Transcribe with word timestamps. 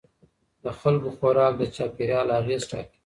د 0.63 0.65
خلکو 0.79 1.09
خوراک 1.17 1.53
د 1.57 1.61
چاپیریال 1.75 2.27
اغېز 2.39 2.61
ټاکي. 2.69 2.97